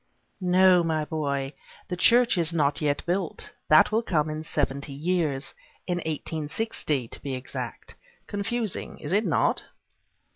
"No, 0.41 0.81
my 0.81 1.05
boy. 1.05 1.53
The 1.87 1.95
church 1.95 2.35
is 2.35 2.51
not 2.51 2.81
yet 2.81 3.05
built. 3.05 3.51
That 3.69 3.91
will 3.91 4.01
come 4.01 4.31
in 4.31 4.43
seventy 4.43 4.93
years. 4.93 5.53
In 5.85 6.01
eighteen 6.05 6.49
sixty, 6.49 7.07
to 7.07 7.21
be 7.21 7.35
exact. 7.35 7.93
Confusing, 8.25 8.97
is 8.97 9.13
it 9.13 9.27
not?" 9.27 9.61